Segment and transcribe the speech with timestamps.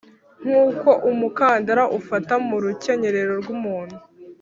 [0.41, 3.97] Nk uko umukandara ufata mu rukenyerero rw umuntu